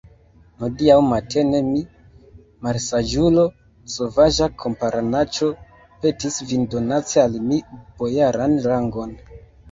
Hodiaŭ 0.61 0.93
matene 1.07 1.57
mi, 1.65 1.81
malsaĝulo, 2.67 3.43
sovaĝa 3.95 4.47
kamparanaĉo, 4.63 5.49
petis 6.05 6.39
vin 6.53 6.65
donaci 6.75 7.21
al 7.25 7.37
mi 7.51 7.61
bojaran 8.01 8.57
rangon. 8.73 9.13